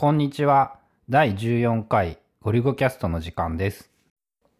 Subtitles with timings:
[0.00, 0.76] こんにちは。
[1.10, 3.90] 第14回ゴリゴキャストの時間です。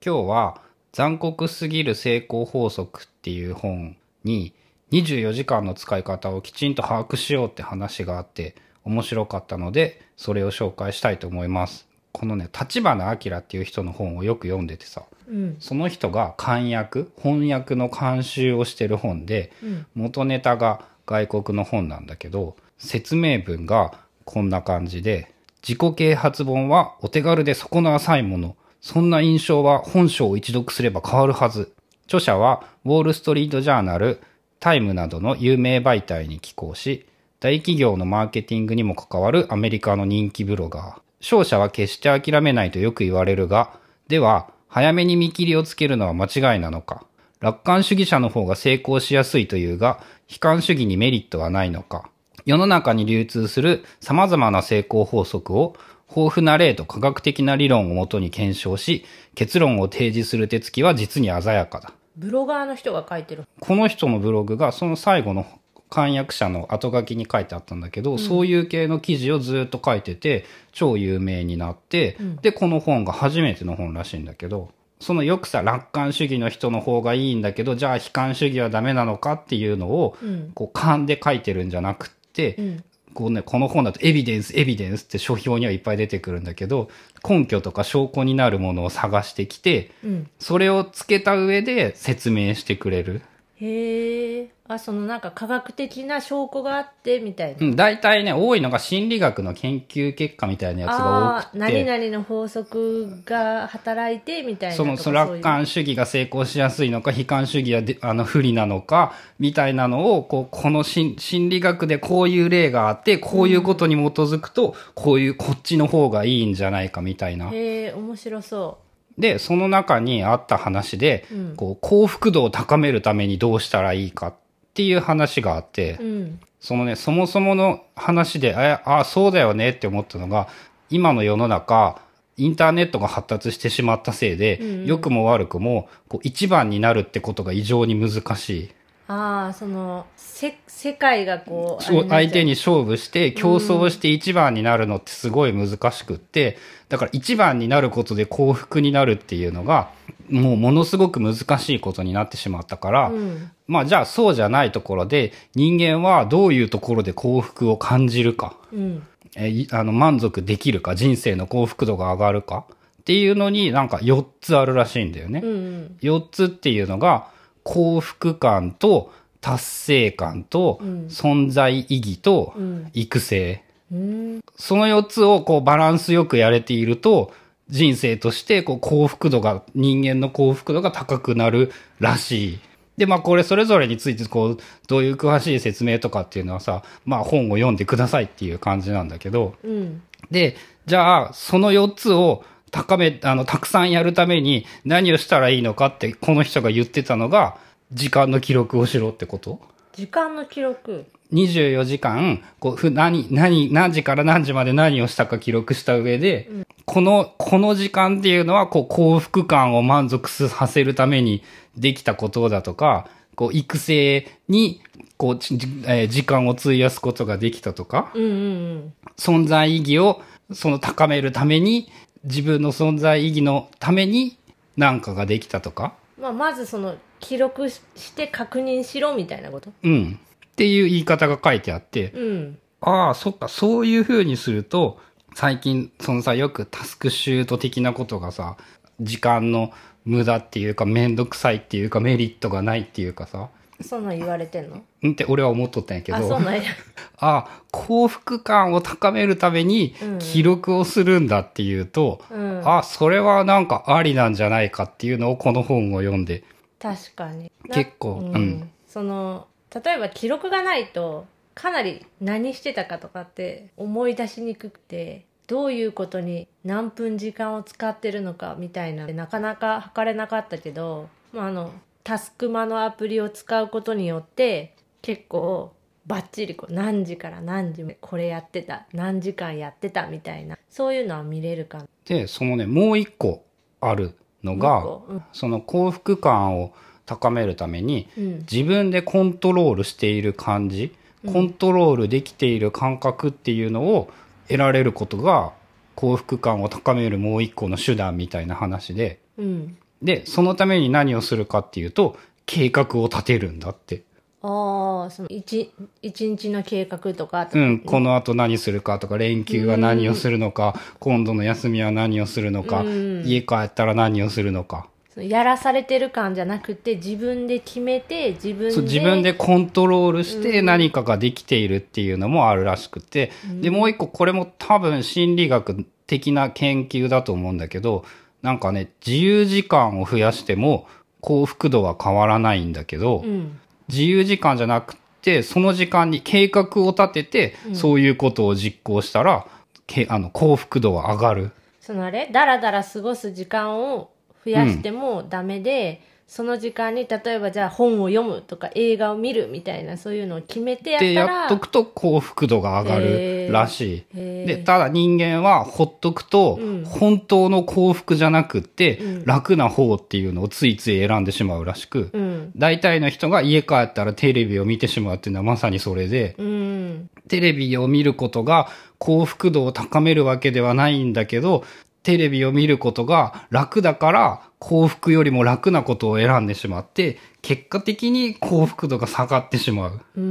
[0.04, 4.52] 今日は残酷すぎる成功法則っていう本に
[4.90, 11.86] 24時間の使い方をきちんと把握しようって話があって面白かったのでそれを紹介したいと思います。
[12.10, 15.56] このね、立花明っていう人の本をよく読んでてさ、うん。
[15.60, 19.86] その人が漢訳、翻訳の監修をしてる本で、うん。
[19.94, 25.32] 元ネタが外国の本なんだけど説明文がこんな感じで
[25.66, 28.56] 自己啓発本はお手軽で底の浅いもの。
[28.82, 31.72] そんな印象は本書を一読すれば変わるはず。
[32.04, 34.20] 著者はウォール・ストリート・ジャーナル
[34.60, 37.06] タイムなどの有名媒体に寄稿し
[37.40, 41.00] 大企業のマーケティングにも関わるアメリカの人気ブロガー。
[41.20, 43.72] 勝者は決して諦めないとよく言われるが
[44.08, 47.06] では早めに見切りをつけるのは間違いなのか。
[47.40, 52.10] 楽観主義者の方が成功しやすいというが、悲観主義にメリットはないのか。
[52.48, 55.76] 世の中に流通する様々な成功法則を
[56.08, 59.04] 豊富な例と科学的な理論をもとに検証し、
[59.34, 61.92] 結論を提示する手つきは実に鮮やかだ。
[62.16, 63.44] ブロガーの人が書いてる。
[63.60, 65.44] この人のブログがその最後の
[65.90, 80.50] 漢訳者の後書きに書いてあったんだけど、そういう系の記事をずっと書いてて、超有名になって、で、この本が初めての本らしいんだけど、そのよくさ、楽観主義の人の方がいいんだけど、じゃあ悲観主義はダメなのかっていうのを、うん。
[80.54, 82.10] こう勘で書いてるんじゃなく
[82.58, 82.84] うん。
[83.14, 86.88] こうね、この本だとエビデンス、エビデンスって書評にはいっぱい出てくるんだけど、
[87.28, 90.30] 根拠とか証拠になるものを探してきて、うん。
[90.38, 93.22] それをつけた上で説明してくれる。
[93.56, 94.48] へえ。
[94.68, 97.56] あ、そのなんか科学的な証拠があって、みたいな。
[97.58, 104.76] うん、大体ね、多いのが心理学の研究結果みたいなやつが多くあー何て、々の法則が働いて、みたいな。
[104.76, 117.48] その、その楽観主義が成功しやすいのか、悲観主義はであの不利なのか、みたいなのを、こう、この心心理学でこういう例があって、こういうことに基づくと、こういう、こっちの方がいいんじゃないかみたいな。
[117.50, 118.78] へえ、面白そ
[119.16, 124.34] で、その中にあった話で、うんこう、幸福度を高めるためにどうしたらいいかっ
[124.78, 126.04] ていう話があって、う。
[126.04, 126.40] うん。
[126.60, 130.46] そのね、そもそもの話で、ああ、そうだよねって思ったのが、
[130.88, 132.00] 今の世の中、
[132.36, 138.70] インターネットが発達してしまったせいで、うんうん良くも悪くも、こう、一番になるってことが異常に難しい。
[139.08, 142.52] ああ、その、せ、世界がこう、そう相手に。
[142.52, 146.56] に勝負して、競争して一番になるのってすごい難しくって、
[146.88, 149.90] だから一番になることで幸福になるっていうのが、
[150.30, 153.50] もうものすごく難しいことになってしまったから、うん。
[153.68, 158.56] まあじゃあそうじゃないところで、人間はどういうところで幸福を感じるか。
[158.72, 159.06] うん。
[159.36, 162.64] えあの、満足できるか、人生の幸福度が上がるか
[163.02, 165.40] っていうのになんか4つあるらしいんだよね。
[165.44, 165.96] うんうん。
[166.00, 167.28] 4つっていうのが、
[167.62, 169.12] 幸福感と
[169.42, 172.90] 達成感とうん存在意義とうん。
[172.94, 173.62] 育成。
[173.92, 174.40] うん。
[174.56, 177.32] その4つをこうバランスよくやれていると、
[177.68, 181.70] 人生としてこう幸福度が、人間の幸福度が高くなる
[182.00, 182.58] らしい。
[182.98, 190.02] で、まあこれそれぞれについてこう、どういう詳しい説明とかっていうのはさ、まあ本を読んでくださいっていう感じなんだけど、うん。
[190.30, 197.56] で、じゃあ、その4つを高め、あの、たくさんやるために何をしたらいいのかって、この人が言ってたのが、
[197.92, 199.60] 時間の記録をしろってこと？
[199.92, 201.06] 時間の記録。
[201.32, 206.48] 24時間、こう、ふ、何、何、何時から何時まで何をしたか記録した上で、
[206.86, 211.42] この、この時間っていうのは、こう、幸福感を満足させるために
[211.76, 214.80] できたことだとか、こう、育成に、
[215.18, 218.34] こう、じえー時間を費やすことができたとか、うんうんう
[218.76, 218.94] ん。
[219.18, 220.22] 存在意義を
[220.52, 221.90] その高めるために
[222.24, 224.38] 自分の存在意義のために
[224.76, 229.70] 何かができたとかまあ、まずその、記録しして確認しろみたいなこと？
[229.82, 230.20] うん
[230.58, 232.58] っていう言い方が書いてあってうん。
[232.80, 234.98] ああそっかそういう風にすると
[235.34, 238.56] 最近そのさよくタスクシュート的なことがさ
[239.00, 239.72] 時間の
[240.04, 244.82] 無駄っていうかめんどくさいっていうかメリットがないっていうかさそんなん言われてんの？
[245.02, 246.62] うんって俺は思っとったんやけあ、どそうなんや。
[247.18, 252.62] あ幸福感を高めるためにうん記録をするんだっていうと、うん。
[252.64, 256.42] あ、それはなんかありなんじゃないかっていうのをこの本を読んで。
[256.80, 257.52] 確かに。
[257.68, 258.34] な結構うん。
[258.34, 271.72] うんその、例えば記録がないと、かなり何してたかとかって思い出しにくくて、どういうことに何分時間を使ってるのかみたいな、なかなか測れなかったけど、まあ、あの、
[272.04, 275.72] タスクマのアプリを使うことによって、結構、
[276.06, 281.84] バッチリこう何時から何時までこれやってた何時間やってたみたいなそういうのは見れるかな。
[282.06, 283.44] で、そのね、もう一個
[283.80, 285.22] あるのが、もう一個？
[285.32, 286.72] その幸福感を
[287.08, 290.94] 高めるために、うん自分でコントロールしている感じ、
[291.26, 294.10] コントロールできている感覚っていうのを
[294.46, 295.52] 得られることが
[295.94, 299.76] 幸福感を高めるもう一個の手段みたいな話で、うん。
[300.02, 302.16] で、そのために何をするかっていうと、
[302.46, 304.02] 計画を立てるんだって。
[304.42, 314.88] ああ、その一、一日の計画とか、うん、この後何するかとか、連休は何をするのか、今度の休みは何をするのか、うん家帰ったら何をするのか。
[315.20, 318.82] やらされてる感じゃなくて、自分で決めて、自分で。
[318.82, 328.04] 自分でコントロールして何かができているっていうのもあるらしくて、で、もう一個これも多分心理学的な研究だと思うんだけど、
[328.42, 330.86] なんかね、自由時間を増やしても
[331.20, 333.58] 幸福度は変わらないんだけど、うん。
[333.88, 339.46] 自由時間じゃなくて、その時間に計画を立てて、そういうことを実行したら、
[339.86, 341.50] けあの幸福度は上がる。
[341.80, 344.10] そのあれだらだら過ごす時間を
[344.48, 354.16] 増やしてもダメで、その時間に例えばじゃあ本を読むとか映画を見るみたいなそういうのを決めてやったで、らやっとくと幸福度が上がるらしい。
[354.46, 356.84] で、ただ人間はほっとくと、うん。
[356.84, 359.24] 本当の幸福じゃなくって、うん。
[359.24, 362.52] 楽な方っていうのをついつい選んでしまうらしく、うん。
[362.54, 367.10] 大体の人が家帰ったらテレビを見てしまうっていうのはまさにそれで、うん。
[367.28, 368.68] テレビを見ることが
[368.98, 371.64] 幸福度を高めるわけではないんだけど、
[372.08, 380.00] テレビを見ることが楽だから幸福よりも楽なことを選んでしまって、結果的に幸福度が下がってしまう。
[380.16, 380.22] うー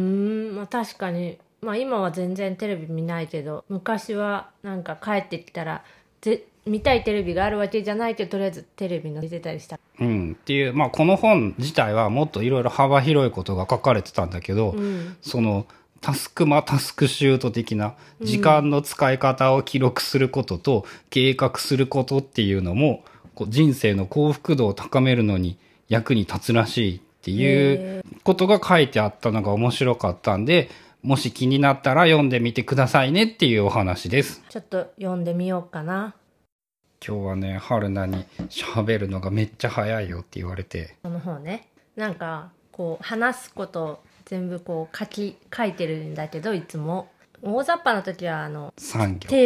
[0.54, 5.84] んまあ確かにまあ今は全然テレビ見ないけど昔はなんか帰ってきたら
[6.22, 10.32] ぜ見たいテレビがあるわけじゃないけどとりあえずテレビの出てたりしたうん。
[10.32, 15.68] っていう、まあこの本自体はもっといろいろ幅広いことが書かれてたんだけど、うんその
[16.02, 23.04] タスクマタスクシュート的な時間の使い方を記録することと計画することっていうのも
[23.36, 25.58] こう人生の幸福度を高めるのに
[25.90, 30.70] 役に立つらしいっていうことが書いてあったのが面白かったんで
[31.04, 34.44] もし気になったら読んでみてくださいねっていうお話です。
[34.50, 36.16] ちょっと読んでみようかな
[37.06, 40.96] 今日はね、春菜に喋るのがめっちゃ早いよって言われて。
[41.04, 47.10] この本ねなんかこう話すことを全部こう書き書いてるんだけどいつも。
[47.42, 48.74] 大雑把の時はあの。
[48.78, 48.84] テ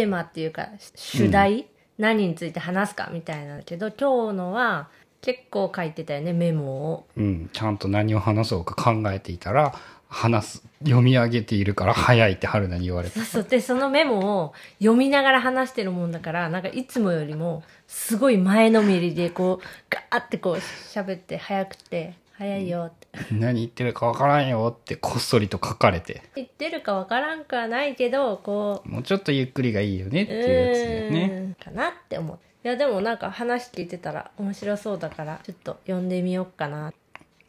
[0.05, 1.67] ーマっていうか主題、
[1.97, 4.89] 何について話すかみたいなんだけど今日のは
[5.21, 7.07] 結構書いてたよねメモを。
[7.15, 9.75] うん、ちゃんと何を話そうか考えていたら、
[10.11, 13.15] 話す、読み上げているから早いって春菜に言われて。
[13.19, 13.43] そうそう。
[13.43, 26.23] でそのメモを読みながら話してるもんだからなんかいつもよりもすごい前のめりでこうガーってこう喋って早くて早いよって何言ってるかわからんよってこっそりと書かれて。
[26.35, 31.55] 言ってるかわからんくはないけどこうもうちょっとゆっくりがいいよねっていうやつだよね。
[31.63, 36.91] かなって思っていやでもなんか話聞いてたら面白そうだからちょっと読んでみようかな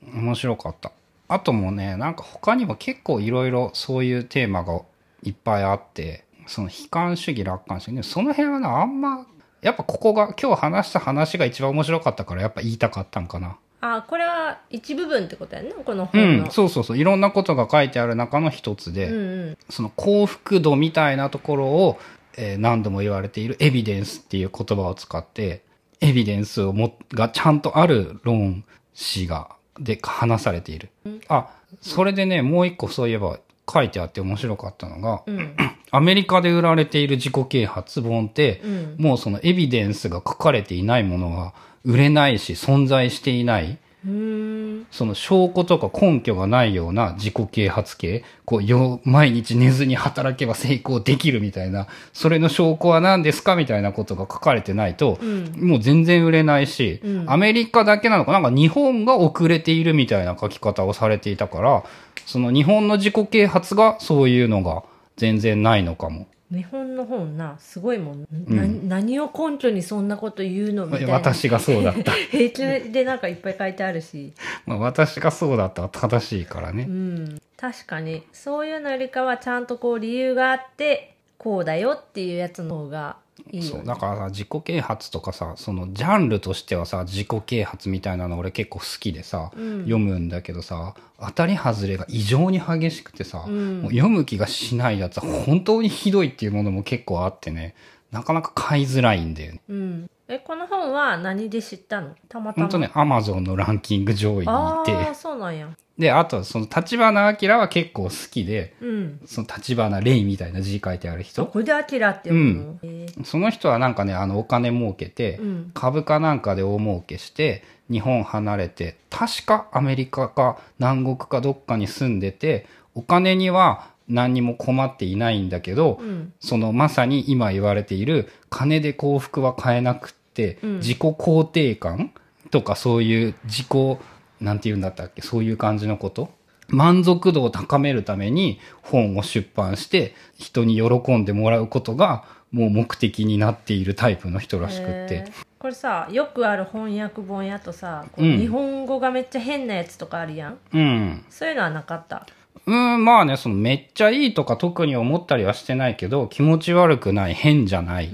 [0.03, 0.93] 面白かった。
[1.29, 4.83] あともね、なんか他にも結構いろいろそういうテーマが
[5.23, 9.27] いっぱいあって、その悲観主義、楽観主義ね、その辺はな、あんま、
[9.63, 13.57] やっぱここが、今日話した話が一番面白かったからやっぱ言いたかったんかな。
[13.85, 16.99] あこれは一部分ってことやねこのう本の、ん、そうそうそう。
[16.99, 21.99] いろんなことが書いてある中の一つで、うんうんその幸福度みたいなところを、
[22.37, 25.63] えー何度も言われているエビデンスっていう言葉を使って、
[26.01, 28.65] エビデンスをも、がちゃんとある論
[28.95, 30.91] 旨が、で話されている。
[31.29, 31.51] あ、
[31.81, 33.41] それでね、もう一個そういえば
[33.73, 35.57] 書いてあって面白かったのが、うん
[35.95, 41.53] アメリカで売られている自己啓発本って、うんもうそのエビデンスが書かれていないものは
[41.85, 43.79] 売れないし存在していない。
[44.05, 55.53] その証拠とか根拠がないような自己啓発系、こう、よ、毎日寝ずに働けば成功できるみたいな、それの証拠は何ですかみたいなことが書かれてないと、うん。
[55.57, 57.31] もう全然売れないし、うん。
[57.31, 61.85] アメリカだけなのか、なんか日本が遅れているみたいな書き方をされていたから、
[62.27, 64.83] その日本の自己啓発がそういうのが
[65.17, 66.27] 全然ないのかも。
[66.53, 68.67] 日本の本なすごいもん、な
[68.97, 71.15] 何を根拠にそんなこと言うのみたいな。
[71.15, 72.13] 私がそうだった。
[72.31, 74.35] 平気でなんかいっぱい書いてあるし。
[74.67, 76.85] まあ私がそうだったら正しいからね。
[76.87, 76.93] う。
[76.93, 77.41] ん。
[77.57, 83.17] 確かにそういうのよりかはちゃんとこう理由があってこうだよっていうやつの方が
[83.51, 89.79] いいよ、そうね、だからさ自己啓発とかさそのジャンルとしてはさ自己啓発みたいなの俺結構好きでさ、うん。
[89.81, 93.83] 読むんだけどさ当たり外れが異常に激しくてさ、うん。
[93.83, 97.75] もう読む気がしないやつは本当にひどいっていうものも結構あってね。
[98.11, 99.61] なかなか買いづらいんだよね。
[99.69, 102.15] うんえこの本は何で知ったの？
[102.27, 102.67] たまたま。
[102.67, 104.93] 本当ねアマゾンのランキング上位にいあて。
[104.95, 105.69] あそうなんや。
[105.99, 109.21] であとその立花明は結構好きでうん。
[109.27, 111.45] その立花レみたいな字書いてある人。
[111.45, 115.71] これでアキラって読むの、その人はなんかねあのお金儲けて、うん。
[115.75, 126.33] 株価なんかで大儲けして日本離れて確かアメリカか南国かどっかに住んでてお金には何にも困っていないんだけど、うん。
[126.41, 132.13] そのまさに今言われている金で幸福は買えなくって、うん自己肯定感
[132.51, 133.99] とかそういう自己、
[134.41, 135.23] なんて言うんだったっけ？
[135.23, 136.31] そういう感じのこと？
[136.69, 145.31] 満足度を高めるために本を出版して人に喜んでもらうことがもう目的になっているタイプの人らしくって。
[145.59, 148.39] これさよくある翻訳本やとさうん。
[148.39, 151.25] 日本語がめっちゃ変なやつとかあるやん、うん。
[151.31, 152.27] そういうのはなかった？
[152.67, 158.09] うん、まあね、そのめっちゃいいとか特に思ったりはしてないけど、気持ち悪くない、変じゃない。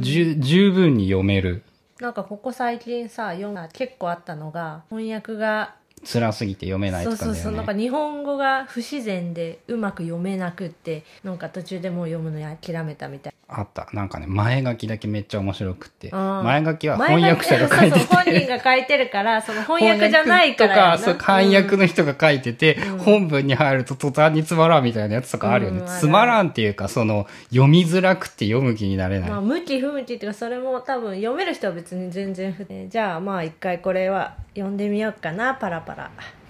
[0.00, 1.62] 十分に読める。
[2.00, 7.30] なんかここ最近さ読んだ結構あったのが翻訳が辛すぎて読めないそとかね。
[7.32, 13.88] うそうそうなんか日本語が不自然でうまく読めなくってなんか途中でもう読むのや諦めたみたいあった。
[13.92, 16.10] なんかね、前書きだけめっちゃ面白くって。
[16.10, 18.00] 前書きは翻訳者が書いてて。
[18.00, 25.80] そうそう本人が書いてるからその翻訳じゃないからとか、そう、漢訳の人が書いてて、うん本文に入ると途端につまらんみたいなやつとかあるよね。
[25.80, 29.30] うんつまらんっていうか、その、読みづらくて読む気になれない。
[29.30, 35.91] まあ、向き不向きっていうかそれも多分読める人は別に全然不じゃあまあ一回これは読んでみようかなパラパラ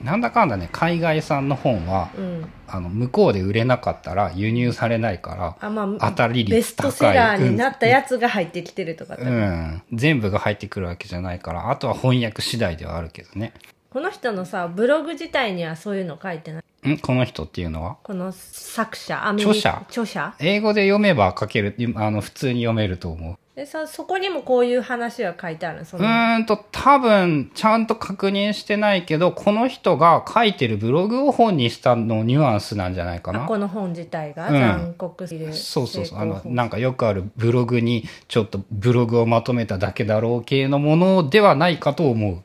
[0.03, 2.49] なんだかんだね、海外産の本は、うん。
[2.67, 9.83] あの、向こうで売れなかったら輸入されないから、あまあ当たり率高いベストセラーになったやつが入ってきてるとかって、うん。
[9.93, 13.53] 全部が入ってくるわけじゃないから、あとは翻訳次第ではあるけどね。
[13.91, 16.91] この人のさブログ自体にはそういうの書いてない？
[16.91, 16.99] ん？
[16.99, 17.99] この人っていうのは？
[18.03, 19.83] この作者アメリカ著者。
[19.89, 20.35] 著者？
[20.41, 23.37] 英語で読めば書ける、あの、普通に読めると思う。
[23.55, 25.85] でさそこにもこういう話は書いてあるの？
[25.85, 33.45] そうのーんと、多分、ちゃんと確認してないけど、この人が書いてるブログを本にしたのニュアンスなんじゃないかな。
[33.45, 34.49] あこの本自体が？
[34.49, 36.19] うん残酷すぎる、そうそうそう。
[36.19, 42.43] あの、なんかよくあるブログに、ちょっとブログをまとめただけだろう系のものではないかと思う。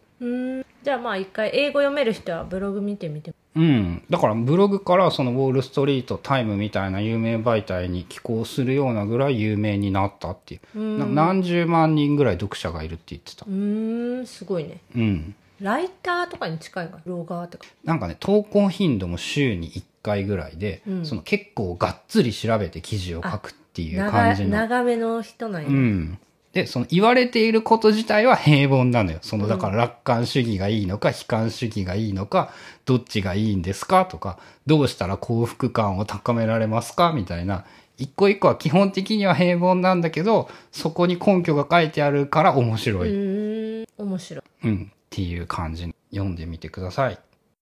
[0.88, 4.03] じゃあまあ一回英語読める人はブログ見てみてうん。
[4.10, 11.13] だからブログからそのウォールストリート、タイムみたいな有名媒体に寄稿するようなぐらい有名になったっていう。
[11.13, 13.50] 何十万人ぐらい読者がいるって言ってたう。
[13.50, 15.36] ーんすごいねうん。
[15.60, 24.51] ライターとかに近いかブロガーとかなんかね、投稿頻度も週に1回ぐらいで、うんその結構がっつり調べて記事を書くっていう長感じの。
[24.51, 26.20] 長めの人なんや、うん。
[26.58, 29.20] で、その言われていること自体は平凡なのよ。
[29.22, 32.52] その、だから楽観主義がいいのか、悲観主義がいいのか、
[32.86, 34.08] どっちがいいんですか？
[34.08, 37.14] とか、どうしたら幸福感を高められますか？
[37.14, 37.64] みたいな。
[38.00, 43.86] 一個一個は基本的には平凡なんだけど、そこに根拠が書いてあるから面白うい。
[44.00, 44.92] 面白いうん。
[44.92, 45.94] っていう感じ。
[46.10, 47.20] 読んでみてください。